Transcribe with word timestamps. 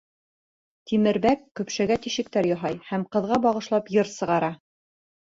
Тимербәк 0.91 1.43
көпшәгә 1.59 1.97
тишектәр 2.05 2.49
яһай 2.53 2.79
һәм 2.87 3.05
ҡыҙға 3.19 3.39
бағышлап 3.45 3.93
йыр 3.97 4.11
сығара: 4.15 4.51